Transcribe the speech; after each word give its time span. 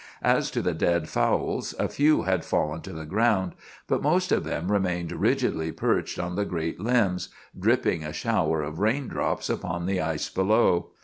As 0.23 0.49
to 0.49 0.63
the 0.63 0.73
dead 0.73 1.07
fowls, 1.07 1.75
a 1.77 1.87
few 1.87 2.23
had 2.23 2.43
fallen 2.43 2.81
to 2.81 2.91
the 2.91 3.05
ground, 3.05 3.53
but 3.87 4.01
most 4.01 4.31
of 4.31 4.43
them 4.43 4.71
remained 4.71 5.11
rigidly 5.11 5.71
perched 5.71 6.17
on 6.17 6.35
the 6.35 6.43
great 6.43 6.79
limbs, 6.79 7.29
dripping 7.55 8.03
a 8.03 8.11
shower 8.11 8.63
of 8.63 8.79
raindrops 8.79 9.47
upon 9.47 9.85
the 9.85 10.01
ice 10.01 10.27
below. 10.27 10.89